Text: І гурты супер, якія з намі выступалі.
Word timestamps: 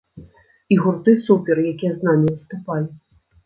І 0.75 0.77
гурты 0.85 1.13
супер, 1.27 1.63
якія 1.75 1.93
з 1.95 1.99
намі 2.11 2.27
выступалі. 2.35 2.87